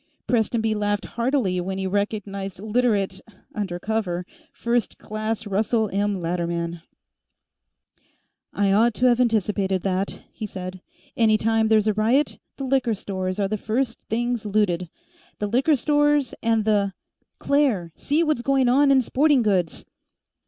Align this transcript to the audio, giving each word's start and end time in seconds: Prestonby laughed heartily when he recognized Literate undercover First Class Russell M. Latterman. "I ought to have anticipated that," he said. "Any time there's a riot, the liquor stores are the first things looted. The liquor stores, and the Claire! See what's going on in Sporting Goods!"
Prestonby 0.25 0.73
laughed 0.73 1.05
heartily 1.13 1.61
when 1.61 1.77
he 1.77 1.85
recognized 1.85 2.59
Literate 2.59 3.21
undercover 3.53 4.25
First 4.51 4.97
Class 4.97 5.45
Russell 5.45 5.91
M. 5.93 6.19
Latterman. 6.19 6.81
"I 8.51 8.71
ought 8.71 8.95
to 8.95 9.05
have 9.05 9.19
anticipated 9.19 9.83
that," 9.83 10.23
he 10.33 10.47
said. 10.47 10.81
"Any 11.15 11.37
time 11.37 11.67
there's 11.67 11.85
a 11.85 11.93
riot, 11.93 12.39
the 12.57 12.63
liquor 12.63 12.95
stores 12.95 13.39
are 13.39 13.47
the 13.47 13.57
first 13.59 13.99
things 14.09 14.43
looted. 14.43 14.89
The 15.37 15.45
liquor 15.45 15.75
stores, 15.75 16.33
and 16.41 16.65
the 16.65 16.93
Claire! 17.37 17.91
See 17.93 18.23
what's 18.23 18.41
going 18.41 18.67
on 18.67 18.89
in 18.89 19.03
Sporting 19.03 19.43
Goods!" 19.43 19.85